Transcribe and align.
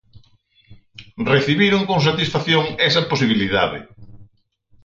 Recibiron 1.33 1.81
con 1.89 1.99
satisfacción 2.09 2.63
esa 2.89 3.01
posibilidade. 3.11 3.79